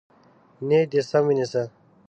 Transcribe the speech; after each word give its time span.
نیت 0.67 0.87
دې 0.91 1.01
سم 1.09 1.23
ونیسه. 1.27 1.63